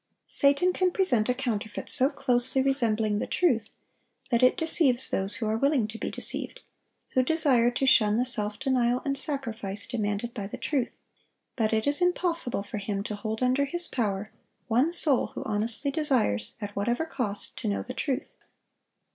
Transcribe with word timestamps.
Satan 0.25 0.73
can 0.73 0.89
present 0.89 1.29
a 1.29 1.33
counterfeit 1.35 1.87
so 1.87 2.09
closely 2.09 2.59
resembling 2.63 3.19
the 3.19 3.27
truth 3.27 3.69
that 4.31 4.41
it 4.41 4.57
deceives 4.57 5.07
those 5.11 5.35
who 5.35 5.45
are 5.45 5.57
willing 5.59 5.87
to 5.89 5.99
be 5.99 6.09
deceived, 6.09 6.61
who 7.09 7.21
desire 7.21 7.69
to 7.69 7.85
shun 7.85 8.17
the 8.17 8.25
self 8.25 8.57
denial 8.57 9.03
and 9.05 9.15
sacrifice 9.15 9.85
demanded 9.85 10.33
by 10.33 10.47
the 10.47 10.57
truth; 10.57 11.01
but 11.55 11.71
it 11.71 11.85
is 11.85 12.01
impossible 12.01 12.63
for 12.63 12.79
him 12.79 13.03
to 13.03 13.15
hold 13.15 13.43
under 13.43 13.65
his 13.65 13.87
power 13.87 14.31
one 14.67 14.91
soul 14.91 15.27
who 15.35 15.43
honestly 15.43 15.91
desires, 15.91 16.55
at 16.59 16.75
whatever 16.75 17.05
cost, 17.05 17.55
to 17.59 17.67
know 17.67 17.83
the 17.83 17.93
truth. 17.93 18.35